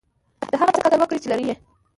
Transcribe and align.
د 0.51 0.53
هغه 0.61 0.71
څه 0.75 0.81
قدر 0.85 0.99
وکړئ، 1.01 1.19
چي 1.23 1.27
لرى 1.31 1.45
يې. 1.49 1.55